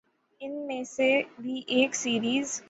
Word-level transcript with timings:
ان 0.41 0.53
میں 0.67 0.83
سے 0.85 1.09
بھی 1.37 1.61
ایک 1.67 1.95
سیریز 1.95 2.59